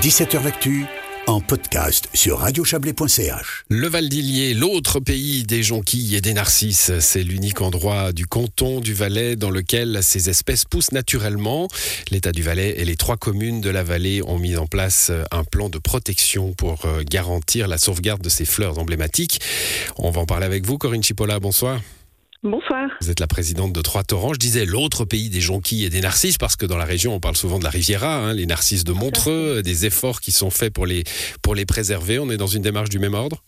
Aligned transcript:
17h 0.00 0.42
L'actu 0.42 0.86
en 1.26 1.42
podcast 1.42 2.08
sur 2.14 2.38
radiochablais.ch. 2.38 3.64
Le 3.68 3.86
Val 3.86 4.08
d'Illier, 4.08 4.54
l'autre 4.54 4.98
pays 4.98 5.42
des 5.42 5.62
jonquilles 5.62 6.16
et 6.16 6.22
des 6.22 6.32
narcisses, 6.32 6.98
c'est 7.00 7.22
l'unique 7.22 7.60
endroit 7.60 8.12
du 8.12 8.26
canton 8.26 8.80
du 8.80 8.94
Valais 8.94 9.36
dans 9.36 9.50
lequel 9.50 9.98
ces 10.02 10.30
espèces 10.30 10.64
poussent 10.64 10.92
naturellement. 10.92 11.68
L'État 12.10 12.32
du 12.32 12.42
Valais 12.42 12.76
et 12.78 12.86
les 12.86 12.96
trois 12.96 13.18
communes 13.18 13.60
de 13.60 13.68
la 13.68 13.82
vallée 13.82 14.22
ont 14.22 14.38
mis 14.38 14.56
en 14.56 14.66
place 14.66 15.12
un 15.30 15.44
plan 15.44 15.68
de 15.68 15.76
protection 15.76 16.54
pour 16.54 16.86
euh, 16.86 17.02
garantir 17.04 17.68
la 17.68 17.76
sauvegarde 17.76 18.22
de 18.22 18.30
ces 18.30 18.46
fleurs 18.46 18.78
emblématiques. 18.78 19.42
On 19.98 20.10
va 20.10 20.22
en 20.22 20.26
parler 20.26 20.46
avec 20.46 20.64
vous, 20.64 20.78
Corinne 20.78 21.02
Chipola, 21.02 21.40
bonsoir. 21.40 21.78
Bonsoir. 22.42 22.88
Vous 23.02 23.10
êtes 23.10 23.20
la 23.20 23.26
présidente 23.26 23.74
de 23.74 23.82
Trois-Torrents. 23.82 24.32
Je 24.32 24.38
disais 24.38 24.64
l'autre 24.64 25.04
pays 25.04 25.28
des 25.28 25.42
jonquilles 25.42 25.84
et 25.84 25.90
des 25.90 26.00
narcisses 26.00 26.38
parce 26.38 26.56
que 26.56 26.64
dans 26.64 26.78
la 26.78 26.86
région, 26.86 27.14
on 27.14 27.20
parle 27.20 27.36
souvent 27.36 27.58
de 27.58 27.64
la 27.64 27.70
Riviera, 27.70 28.16
hein, 28.16 28.32
les 28.32 28.46
narcisses 28.46 28.82
de 28.82 28.92
Montreux, 28.92 29.62
des 29.62 29.84
efforts 29.84 30.22
qui 30.22 30.32
sont 30.32 30.48
faits 30.48 30.72
pour 30.72 30.86
les, 30.86 31.04
pour 31.42 31.54
les 31.54 31.66
préserver. 31.66 32.18
On 32.18 32.30
est 32.30 32.38
dans 32.38 32.46
une 32.46 32.62
démarche 32.62 32.88
du 32.88 32.98
même 32.98 33.12
ordre? 33.12 33.44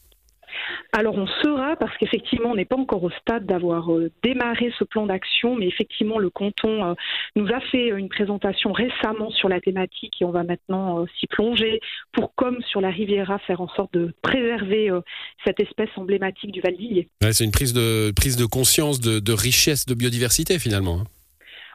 Alors 0.93 1.17
on 1.17 1.27
sera, 1.27 1.75
parce 1.77 1.97
qu'effectivement 1.97 2.51
on 2.51 2.55
n'est 2.55 2.67
pas 2.67 2.77
encore 2.77 3.03
au 3.03 3.11
stade 3.11 3.47
d'avoir 3.47 3.93
euh, 3.93 4.11
démarré 4.23 4.73
ce 4.79 4.85
plan 4.85 5.07
d'action, 5.07 5.57
mais 5.57 5.67
effectivement 5.67 6.19
le 6.19 6.29
canton 6.29 6.85
euh, 6.85 6.95
nous 7.35 7.47
a 7.49 7.61
fait 7.61 7.89
une 7.89 8.11
présentation 8.11 8.73
récemment 8.73 9.31
sur 9.31 9.49
la 9.49 9.61
thématique 9.61 10.15
et 10.21 10.25
on 10.27 10.31
va 10.31 10.45
maintenant 10.45 11.01
euh, 11.01 11.07
s'y 11.19 11.27
plonger 11.27 11.81
pour, 12.13 12.35
comme 12.35 12.61
sur 12.69 12.83
la 12.83 12.91
Riviera, 12.91 13.39
faire 13.39 13.63
en 13.63 13.69
sorte 13.69 13.95
de 13.95 14.13
préserver 14.21 14.91
cette 15.45 15.61
espèce 15.61 15.89
emblématique 15.97 16.53
du 16.53 16.61
Val 16.61 16.77
d'Illier. 16.77 17.09
c'est 17.31 17.45
une 17.45 17.51
prise 17.51 17.73
de, 17.73 18.11
prise 18.11 18.37
de 18.37 18.45
conscience 18.45 19.01
de, 19.01 19.19
de 19.19 19.33
richesse 19.33 19.87
de 19.87 19.95
biodiversité 19.95 20.59
finalement. 20.59 21.05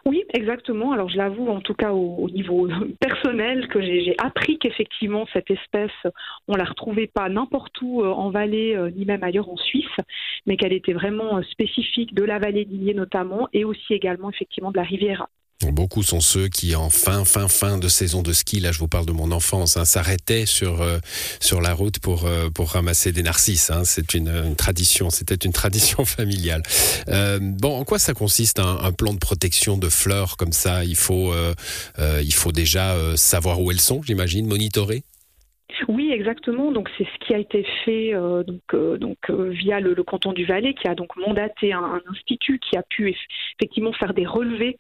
Oui, 0.06 0.24
exactement. 0.34 0.92
Alors 0.92 1.10
je 1.10 1.18
l'avoue, 1.18 1.48
en 1.48 1.62
tout 1.62 1.74
cas 1.74 1.92
au, 1.92 2.30
niveau 2.30 2.68
personnel, 3.00 3.68
que 3.68 3.82
j'ai 3.82 4.16
appris 4.20 4.58
qu'effectivement 4.58 5.26
cette 5.34 5.52
espèce, 5.52 5.92
on 6.48 6.56
la 6.56 6.64
retrouvait 6.64 7.08
pas 7.08 7.30
n'importe 7.30 7.82
où 7.82 8.02
euh, 8.02 8.10
en 8.10 8.30
vallée, 8.30 8.76
euh, 8.76 8.90
ni 8.92 9.06
même 9.06 9.24
ailleurs 9.24 9.50
en 9.50 9.58
Suisse, 9.58 9.86
mais 10.46 10.58
qu'elle 10.58 10.74
était 10.74 10.94
vraiment 10.94 11.38
euh, 11.38 11.42
spécifique 11.44 12.14
de 12.14 12.24
la 12.24 12.40
vallée 12.40 12.66
d'Illier 12.66 12.94
notamment, 12.94 13.50
et 13.54 13.66
aussi 13.66 13.94
également 13.94 14.30
effectivement 14.30 14.72
de 14.72 14.78
la 14.78 14.84
Riviera. 14.84 15.30
Beaucoup 15.66 16.04
sont 16.04 16.22
ceux 16.22 16.50
qui, 16.50 16.76
en 16.76 16.92
fin, 16.92 17.26
fin, 17.26 17.48
fin 17.48 17.80
de 17.80 17.88
saison 17.88 18.22
de 18.22 18.32
ski, 18.32 18.60
là 18.60 18.72
je 18.72 18.78
vous 18.78 18.88
parle 18.88 19.08
de 19.08 19.12
mon 19.12 19.32
enfance, 19.32 19.76
hein, 19.76 19.86
s'arrêtaient 19.86 20.46
sur, 20.46 20.82
euh, 20.84 21.00
sur 21.40 21.62
la 21.62 21.74
route 21.74 21.98
pour, 21.98 22.26
euh, 22.26 22.52
pour 22.52 22.70
ramasser 22.70 23.12
des 23.12 23.24
narcisses. 23.24 23.72
Hein. 23.72 23.82
C'est 23.84 24.14
une, 24.14 24.56
tradition, 24.56 25.10
c'était 25.10 25.34
une 25.34 25.54
tradition 25.54 26.06
familiale. 26.06 26.62
Euh, 27.10 27.40
bon, 27.42 27.80
en 27.80 27.86
quoi 27.86 27.98
ça 27.98 28.14
consiste 28.14 28.60
un, 28.60 28.78
un, 28.84 28.92
plan 28.92 29.14
de 29.14 29.18
protection 29.18 29.80
de 29.80 29.90
fleurs 29.90 30.38
comme 30.38 30.54
ça? 30.54 30.86
Il 30.86 30.96
faut, 30.96 31.34
il 31.98 32.34
faut 32.34 32.52
déjà 32.52 32.96
savoir 33.16 33.60
où 33.60 33.72
elles 33.72 33.82
sont, 33.82 34.04
j'imagine, 34.04 34.46
monitorer? 34.46 35.04
Oui, 35.90 36.12
exactement. 36.12 36.72
Donc 36.72 36.90
c'est 36.98 37.04
ce 37.04 37.26
qui 37.26 37.34
a 37.34 37.38
été 37.38 37.64
fait 37.84 38.14
euh, 38.14 38.44
donc, 38.44 38.62
euh, 38.74 38.98
euh, 39.30 39.50
via 39.50 39.80
le, 39.80 40.02
canton 40.04 40.32
du 40.32 40.46
Valais, 40.46 40.74
qui 40.74 40.88
a 40.88 40.96
donc 40.96 41.16
mandaté 41.18 41.74
un, 41.74 42.02
institut 42.10 42.60
qui 42.60 42.78
a 42.78 42.84
pu 42.84 43.14
effectivement 43.60 43.92
faire 43.92 44.14
des 44.14 44.26
relevés 44.26 44.78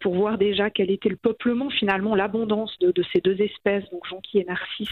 pour 0.00 0.14
voir 0.14 0.38
déjà 0.38 0.70
quel 0.70 0.90
était 0.90 1.08
le 1.08 1.16
peuplement 1.16 1.70
finalement, 1.70 2.14
l'abondance 2.14 2.78
de, 2.78 2.92
de, 2.92 3.04
ces 3.12 3.20
deux 3.20 3.40
espèces, 3.40 3.84
donc 3.90 4.06
jonquille 4.08 4.42
et 4.42 4.44
narcisse, 4.44 4.88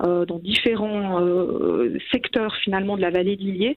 dans 0.00 0.38
différents 0.38 1.20
secteurs 2.12 2.54
finalement 2.56 2.96
de 2.96 3.02
la 3.02 3.10
vallée 3.10 3.36
d'Illier. 3.36 3.76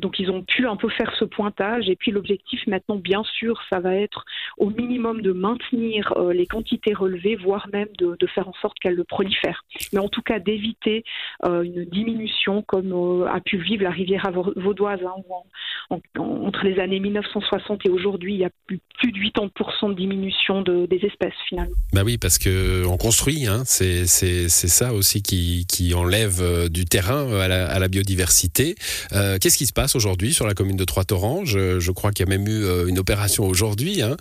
donc 0.00 0.18
ils 0.18 0.30
ont 0.30 0.42
pu 0.42 0.66
un 0.66 0.76
peu 0.76 0.88
faire 0.88 1.14
ce 1.16 1.24
pointage. 1.24 1.88
Et 1.88 1.96
puis 1.96 2.12
l'objectif 2.12 2.66
maintenant, 2.66 2.96
bien 2.96 3.22
sûr, 3.24 3.60
ça 3.68 3.80
va 3.80 3.94
être 3.96 4.24
au 4.60 4.70
minimum 4.70 5.22
de 5.22 5.32
maintenir 5.32 6.14
les 6.32 6.46
quantités 6.46 6.94
relevées, 6.94 7.36
voire 7.36 7.66
même 7.72 7.88
de, 7.98 8.16
faire 8.34 8.46
en 8.46 8.52
sorte 8.60 8.78
qu'elles 8.78 8.94
le 8.94 9.04
prolifèrent. 9.04 9.64
Mais 9.92 9.98
en 9.98 10.08
tout 10.08 10.22
cas 10.22 10.38
d'éviter 10.38 11.04
euh, 11.44 11.62
une 11.62 11.84
diminution 11.84 12.62
comme 12.62 12.92
euh, 12.92 13.26
a 13.26 13.40
pu 13.40 13.58
vivre 13.58 13.82
la 13.82 13.90
rivière 13.90 14.30
vaudoise 14.56 15.00
hein, 15.04 15.96
entre 16.18 16.64
les 16.64 16.78
années 16.78 17.00
1960 17.00 17.86
et 17.86 17.88
aujourd'hui, 17.88 18.34
il 18.34 18.40
y 18.40 18.44
a 18.44 18.50
plus, 18.66 18.80
de 19.02 19.18
80% 19.18 19.90
de 19.90 19.94
diminution 19.94 20.60
de, 20.62 20.86
des 20.86 21.00
espèces 21.06 21.34
finalement. 21.48 21.74
Bah 21.92 22.02
oui, 22.04 22.18
parce 22.18 22.38
que 22.38 22.84
on 22.86 22.96
construit, 22.96 23.46
hein, 23.46 23.62
c'est 23.64 24.06
ça 24.06 24.92
aussi 24.92 25.22
qui, 25.22 25.94
enlève 25.94 26.40
euh, 26.40 26.68
du 26.68 26.84
terrain 26.84 27.32
à 27.40 27.48
la, 27.48 27.88
biodiversité. 27.88 28.76
Qu'est-ce 29.10 29.56
qui 29.56 29.66
se 29.66 29.72
passe 29.72 29.96
aujourd'hui 29.96 30.32
sur 30.32 30.46
la 30.46 30.54
commune 30.54 30.76
de 30.76 30.84
Trois-Torrents 30.84 31.44
je, 31.44 31.80
je, 31.80 31.90
crois 31.90 32.12
qu'il 32.12 32.28
y 32.28 32.32
a 32.32 32.38
même 32.38 32.46
eu 32.46 32.88
une 32.88 32.98
opération 32.98 33.46
aujourd'hui. 33.46 34.02
Hein, 34.02 34.16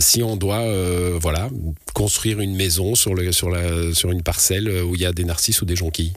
si 0.00 0.22
on 0.22 0.36
doit, 0.36 0.64
voilà, 1.18 1.48
construire 1.94 2.40
une 2.40 2.54
maison 2.56 2.94
sur, 2.94 3.14
le, 3.14 3.32
sur, 3.32 3.50
la, 3.50 3.92
sur 3.92 4.10
une 4.10 4.22
parcelle 4.22 4.68
où 4.68 4.94
il 4.94 5.00
y 5.00 5.06
a 5.06 5.12
des 5.12 5.24
narcisses 5.24 5.62
ou 5.62 5.66
des 5.66 5.76
jonquilles. 5.76 6.14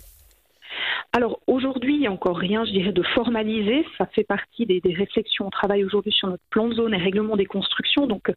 Alors 1.13 1.39
aujourd'hui, 1.45 1.90
n'y 2.01 2.07
a 2.07 2.11
encore 2.11 2.37
rien, 2.37 2.65
je 2.65 2.71
dirais, 2.71 2.91
de 2.91 3.03
formalisé. 3.03 3.85
Ça 3.97 4.05
fait 4.07 4.23
partie 4.23 4.65
des, 4.65 4.81
réflexions. 4.93 5.47
On 5.47 5.49
travaille 5.49 5.83
aujourd'hui 5.83 6.11
sur 6.11 6.27
notre 6.27 6.43
plan 6.49 6.67
de 6.67 6.73
zone 6.73 6.93
et 6.93 6.97
règlement 6.97 7.35
des 7.35 7.45
constructions. 7.45 8.07
Donc 8.07 8.31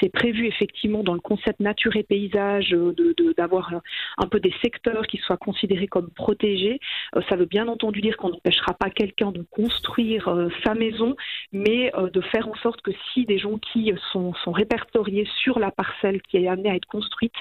c'est 0.00 0.10
prévu 0.10 0.46
effectivement 0.46 1.02
dans 1.02 1.14
le 1.14 1.20
concept 1.20 1.60
nature 1.60 1.96
et 1.96 2.02
paysage 2.02 2.74
euh, 2.74 2.94
d'avoir 3.36 3.70
de, 3.70 3.78
un 4.18 4.26
peu 4.26 4.40
des 4.40 4.52
secteurs 4.62 5.06
qui 5.06 5.18
soient 5.18 5.36
considérés 5.36 5.86
comme 5.86 6.10
protégés. 6.10 6.80
Euh, 7.16 7.22
ça 7.28 7.36
veut 7.36 7.46
bien 7.46 7.68
entendu 7.68 8.00
dire 8.00 8.16
qu'on 8.16 8.30
n'empêchera 8.30 8.74
pas 8.74 8.90
quelqu'un 8.90 9.30
de 9.30 9.42
construire 9.50 10.28
euh, 10.28 10.48
sa 10.64 10.74
maison, 10.74 11.16
mais 11.52 11.92
de 12.12 12.20
faire 12.20 12.48
en 12.48 12.54
sorte 12.56 12.82
que 12.82 12.90
si 13.12 13.24
des 13.24 13.38
jonquilles 13.38 13.94
sont, 14.12 14.34
sont 14.34 14.52
répertoriés 14.52 15.28
sur 15.42 15.58
la 15.58 15.70
parcelle 15.70 16.20
qui 16.22 16.38
est 16.38 16.48
amenée 16.48 16.70
à 16.70 16.74
être 16.74 16.86
construite, 16.86 17.34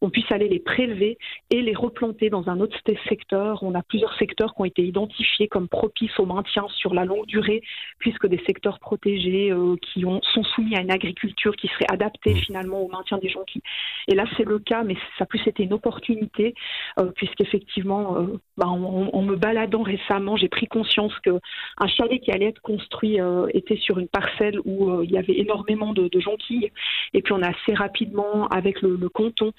on 0.00 0.10
puisse 0.10 0.30
aller 0.30 0.48
les 0.48 0.58
prélever 0.58 1.18
et 1.50 1.62
les 1.62 1.74
replanter 1.74 2.30
dans 2.30 2.48
un 2.48 2.60
autre 2.60 2.76
secteur. 3.08 3.62
On 3.62 3.74
a 3.74 3.82
plusieurs 3.82 4.16
secteurs 4.18 4.54
qui 4.54 4.62
ont 4.62 4.64
été 4.64 4.82
identifiés 4.82 5.19
comme 5.48 5.68
propices 5.68 6.18
au 6.18 6.26
maintien 6.26 6.66
sur 6.68 6.94
la 6.94 7.04
longue 7.04 7.26
durée, 7.26 7.62
puisque 7.98 8.26
des 8.26 8.40
secteurs 8.46 8.78
protégés 8.78 9.50
euh, 9.50 9.76
qui 9.80 10.04
ont, 10.04 10.20
sont 10.22 10.44
soumis 10.44 10.76
à 10.76 10.80
une 10.80 10.90
agriculture 10.90 11.54
qui 11.56 11.68
serait 11.68 11.86
adaptée 11.90 12.34
mmh. 12.34 12.38
finalement 12.38 12.80
au 12.80 12.88
maintien 12.88 13.18
des 13.18 13.28
jonquilles. 13.28 13.62
Et 14.08 14.14
là, 14.14 14.24
c'est 14.36 14.44
le 14.44 14.58
cas, 14.58 14.82
mais 14.82 14.94
ça 15.18 15.24
a 15.24 15.26
plus 15.26 15.46
été 15.46 15.62
une 15.62 15.72
opportunité, 15.72 16.54
euh, 16.98 17.10
puisqu'effectivement, 17.14 18.16
euh, 18.16 18.40
bah, 18.56 18.66
en, 18.68 19.22
me 19.22 19.36
baladant 19.36 19.82
récemment, 19.82 20.36
j'ai 20.36 20.48
pris 20.48 20.66
conscience 20.66 21.12
qu'un 21.20 21.86
chalet 21.86 22.20
qui 22.20 22.30
allait 22.30 22.46
être 22.46 22.62
construit 22.62 23.18
était 23.52 23.76
sur 23.76 23.98
une 23.98 24.08
parcelle 24.08 24.58
où 24.64 25.02
il 25.02 25.10
y 25.10 25.18
avait 25.18 25.38
énormément 25.38 25.92
de, 25.92 26.08
jonquilles. 26.20 26.70
Et 27.14 27.22
puis 27.22 27.32
on 27.32 27.42
a 27.42 27.48
assez 27.48 27.74
rapidement, 27.74 28.46
avec 28.48 28.80
le, 28.82 29.08
canton, 29.08 29.52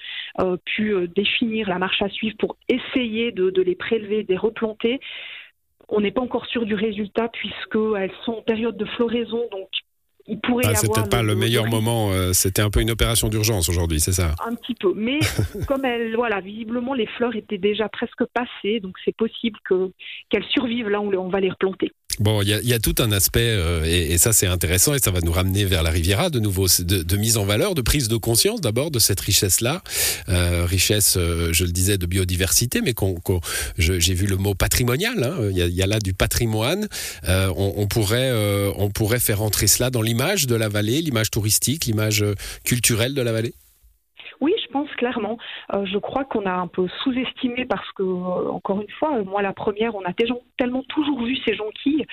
pu 0.64 1.08
définir 1.14 1.68
la 1.68 1.78
marche 1.78 2.02
à 2.02 2.08
suivre 2.08 2.36
pour 2.38 2.56
essayer 2.68 3.32
de, 3.32 3.50
de 3.50 3.62
les 3.62 3.74
prélever, 3.74 4.24
de 4.24 4.32
les 4.32 4.36
on 5.88 6.00
n'est 6.00 6.10
pas 6.10 6.20
encore 6.20 6.46
sûr 6.46 6.64
du 6.64 6.74
résultat 6.74 7.28
puisqu'elles 7.28 8.12
sont 8.24 8.32
en 8.32 8.42
période 8.42 8.76
de 8.76 8.84
floraison, 8.84 9.42
donc 9.50 9.68
il 10.26 10.38
pourrait 10.40 10.64
ah, 10.68 10.74
C'est 10.74 10.88
peut-être 10.92 11.10
pas 11.10 11.22
le, 11.22 11.34
meilleur 11.34 11.66
moment. 11.66 12.12
Euh, 12.12 12.32
c'était 12.32 12.62
un 12.62 12.70
peu 12.70 12.80
une 12.80 12.90
opération 12.90 13.28
d'urgence 13.28 13.68
aujourd'hui, 13.68 14.00
c'est 14.00 14.12
ça 14.12 14.34
Un 14.46 14.54
petit 14.54 14.74
peu. 14.74 14.92
Mais 14.94 15.18
comme 15.66 15.84
elle, 15.84 16.14
voilà, 16.14 16.40
visiblement 16.40 16.94
les 16.94 17.06
fleurs 17.06 17.34
étaient 17.34 17.58
déjà 17.58 17.88
presque 17.88 18.24
passées, 18.32 18.80
donc 18.80 18.96
c'est 19.04 19.16
possible 19.16 19.58
que 19.68 19.90
qu'elles 20.30 20.44
survivent 20.44 20.88
là 20.88 21.00
où 21.00 21.12
on 21.12 21.28
va 21.28 21.40
les 21.40 21.50
replanter. 21.50 21.90
Bon, 22.20 22.42
il 22.42 22.48
y, 22.48 22.74
a, 22.74 22.78
tout 22.78 22.94
un 22.98 23.10
aspect, 23.10 23.40
euh, 23.40 23.84
et, 23.84 24.18
ça 24.18 24.34
c'est 24.34 24.46
intéressant, 24.46 24.94
et 24.94 24.98
ça 24.98 25.10
va 25.10 25.20
nous 25.20 25.32
ramener 25.32 25.64
vers 25.64 25.82
la 25.82 25.90
Riviera 25.90 26.28
de 26.28 26.40
nouveau, 26.40 26.66
de, 26.80 27.16
mise 27.16 27.38
en 27.38 27.44
valeur, 27.44 27.74
de 27.74 27.80
prise 27.80 28.08
de 28.08 28.16
conscience 28.16 28.60
d'abord 28.60 28.90
de 28.90 28.98
cette 28.98 29.20
richesse-là, 29.20 29.82
euh, 30.28 30.66
richesse, 30.66 31.14
euh, 31.16 31.52
je 31.52 31.64
le 31.64 31.72
disais, 31.72 31.96
de 31.96 32.04
biodiversité, 32.04 32.82
mais 32.82 32.92
qu'on, 32.92 33.16
j'ai 33.78 34.14
vu 34.14 34.26
le 34.26 34.36
mot 34.36 34.54
patrimonial, 34.54 35.24
hein. 35.24 35.36
il 35.50 35.56
y, 35.56 35.82
a, 35.82 35.86
là 35.86 35.98
du 36.00 36.12
patrimoine, 36.12 36.86
on, 37.26 37.86
pourrait, 37.88 38.30
on 38.76 38.90
pourrait 38.90 39.20
faire 39.20 39.42
entrer 39.42 39.66
cela 39.66 39.90
dans 39.90 40.02
l'image 40.02 40.46
de 40.46 40.54
la 40.54 40.68
vallée, 40.68 41.00
l'image 41.00 41.30
touristique, 41.30 41.86
l'image 41.86 42.24
culturelle 42.64 43.14
de 43.14 43.22
la 43.22 43.32
vallée? 43.32 43.54
Clairement. 45.02 45.36
Euh, 45.74 45.84
je 45.84 45.98
crois 45.98 46.24
qu'on 46.24 46.46
a 46.46 46.52
un 46.52 46.68
peu 46.68 46.86
sous-estimé 47.02 47.64
parce 47.64 47.90
que, 47.92 48.04
euh, 48.04 48.50
encore 48.50 48.80
une 48.80 48.90
fois, 48.98 49.16
euh, 49.16 49.24
moi 49.24 49.42
la 49.42 49.52
première, 49.52 49.96
on 49.96 50.04
a 50.04 50.12
tellement 50.56 50.84
toujours 50.84 51.24
vu 51.24 51.36
ces 51.44 51.54
jonquilles 51.54 52.06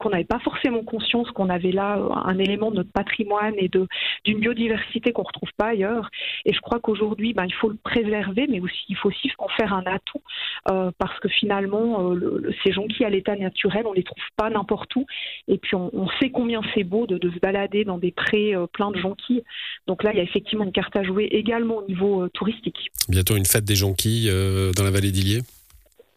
qu'on 0.00 0.10
n'avait 0.10 0.24
pas 0.24 0.38
forcément 0.40 0.82
conscience 0.82 1.30
qu'on 1.30 1.48
avait 1.48 1.72
là 1.72 1.98
un 2.24 2.38
élément 2.38 2.70
de 2.70 2.76
notre 2.76 2.92
patrimoine 2.92 3.54
et 3.58 3.68
d'une 3.68 4.38
biodiversité 4.38 5.12
qu'on 5.12 5.22
retrouve 5.22 5.50
pas 5.56 5.68
ailleurs. 5.68 6.10
Et 6.44 6.52
je 6.52 6.60
crois 6.60 6.80
qu'aujourd'hui, 6.80 7.32
ben, 7.32 7.44
il 7.44 7.54
faut 7.54 7.68
le 7.68 7.76
préserver, 7.76 8.46
mais 8.48 8.60
aussi 8.60 8.84
il 8.88 8.96
faut 8.96 9.08
aussi 9.08 9.30
en 9.38 9.48
faire 9.48 9.72
un 9.72 9.84
atout 9.86 10.22
parce 10.98 11.18
que 11.20 11.28
finalement, 11.28 12.14
ces 12.64 12.72
jonquilles 12.72 13.06
à 13.06 13.10
l'état 13.10 13.36
naturel, 13.36 13.86
on 13.86 13.92
les 13.92 14.02
trouve 14.02 14.22
pas 14.36 14.50
n'importe 14.50 14.94
où. 14.96 15.06
Et 15.48 15.58
puis 15.58 15.74
on, 15.74 16.08
sait 16.20 16.30
combien 16.30 16.60
c'est 16.74 16.84
beau 16.84 17.06
de, 17.06 17.18
de, 17.18 17.30
se 17.30 17.38
balader 17.38 17.84
dans 17.84 17.98
des 17.98 18.12
prés 18.12 18.54
pleins 18.72 18.90
de 18.90 18.98
jonquilles. 18.98 19.42
Donc 19.86 20.02
là, 20.02 20.10
il 20.12 20.16
y 20.16 20.20
a 20.20 20.24
effectivement 20.24 20.64
une 20.64 20.72
carte 20.72 20.96
à 20.96 21.02
jouer 21.02 21.24
également 21.24 21.78
au 21.78 21.86
niveau 21.86 22.28
touristique. 22.28 22.90
Bientôt 23.08 23.36
une 23.36 23.46
fête 23.46 23.64
des 23.64 23.76
jonquilles 23.76 24.30
dans 24.76 24.84
la 24.84 24.90
vallée 24.90 25.12
d'Illier 25.12 25.42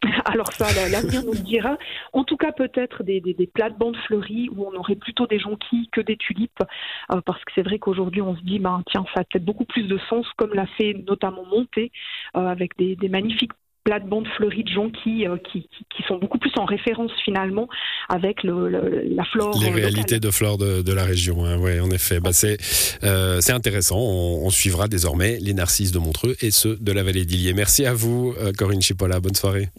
alors 0.25 0.51
ça, 0.53 0.67
l'avenir 0.89 1.23
nous 1.25 1.33
le 1.33 1.39
dira. 1.39 1.77
En 2.13 2.23
tout 2.23 2.37
cas, 2.37 2.51
peut-être 2.51 3.03
des, 3.03 3.19
des, 3.21 3.33
des 3.33 3.47
plates-bandes 3.47 3.97
fleuries 4.07 4.49
où 4.55 4.65
on 4.65 4.77
aurait 4.77 4.95
plutôt 4.95 5.27
des 5.27 5.39
jonquilles 5.39 5.89
que 5.91 6.01
des 6.01 6.17
tulipes, 6.17 6.63
euh, 7.11 7.21
parce 7.25 7.43
que 7.43 7.51
c'est 7.55 7.63
vrai 7.63 7.79
qu'aujourd'hui 7.79 8.21
on 8.21 8.35
se 8.35 8.41
dit, 8.41 8.59
ben 8.59 8.81
tiens, 8.91 9.05
ça 9.13 9.21
a 9.21 9.23
peut-être 9.23 9.45
beaucoup 9.45 9.65
plus 9.65 9.83
de 9.83 9.99
sens, 10.09 10.25
comme 10.37 10.53
l'a 10.53 10.67
fait 10.77 10.95
notamment 11.07 11.45
Monté, 11.49 11.91
euh, 12.37 12.47
avec 12.47 12.77
des, 12.77 12.95
des 12.95 13.09
magnifiques 13.09 13.51
plates-bandes 13.85 14.27
fleuries 14.35 14.63
de 14.63 14.69
jonquilles 14.69 15.25
euh, 15.25 15.37
qui, 15.37 15.67
qui, 15.95 16.03
sont 16.07 16.17
beaucoup 16.17 16.37
plus 16.37 16.51
en 16.57 16.65
référence 16.65 17.11
finalement 17.23 17.67
avec 18.09 18.43
le, 18.43 18.69
la 18.69 19.23
flore. 19.23 19.57
Les 19.61 19.71
réalités 19.71 20.19
de 20.19 20.29
flore 20.29 20.57
de, 20.57 20.81
de, 20.81 20.93
la 20.93 21.05
région, 21.05 21.45
hein, 21.45 21.57
ouais, 21.57 21.79
en 21.79 21.89
effet. 21.89 22.19
Bah, 22.19 22.33
c'est 22.33 22.57
euh, 23.03 23.39
intéressant. 23.49 23.97
On, 23.97 24.45
on, 24.45 24.49
suivra 24.49 24.87
désormais 24.87 25.37
les 25.39 25.53
narcisses 25.53 25.91
de 25.91 25.99
Montreux 25.99 26.35
et 26.41 26.51
ceux 26.51 26.75
de 26.75 26.91
la 26.91 27.03
vallée 27.03 27.25
d'Illier. 27.25 27.53
Merci 27.53 27.85
à 27.85 27.93
vous, 27.93 28.35
Corinne 28.57 28.81
Chipola. 28.81 29.19
Bonne 29.19 29.35
soirée. 29.35 29.69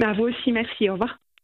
À 0.00 0.12
vous 0.12 0.24
aussi, 0.24 0.52
merci. 0.52 0.88
Au 0.90 0.94
revoir. 0.94 1.18